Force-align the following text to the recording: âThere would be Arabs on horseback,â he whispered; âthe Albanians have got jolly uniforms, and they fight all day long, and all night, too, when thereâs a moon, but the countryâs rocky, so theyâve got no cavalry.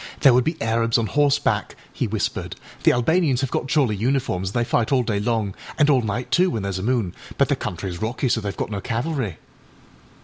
âThere 0.19 0.33
would 0.33 0.43
be 0.43 0.59
Arabs 0.59 0.97
on 0.97 1.05
horseback,â 1.05 1.75
he 1.93 2.07
whispered; 2.07 2.55
âthe 2.83 2.91
Albanians 2.91 3.41
have 3.41 3.51
got 3.51 3.67
jolly 3.67 3.95
uniforms, 3.95 4.49
and 4.49 4.53
they 4.55 4.63
fight 4.67 4.91
all 4.91 5.03
day 5.03 5.19
long, 5.19 5.53
and 5.77 5.91
all 5.91 6.01
night, 6.01 6.31
too, 6.31 6.49
when 6.49 6.63
thereâs 6.63 6.79
a 6.79 6.81
moon, 6.81 7.13
but 7.37 7.49
the 7.49 7.55
countryâs 7.55 8.01
rocky, 8.01 8.27
so 8.27 8.41
theyâve 8.41 8.57
got 8.57 8.71
no 8.71 8.81
cavalry. 8.81 9.37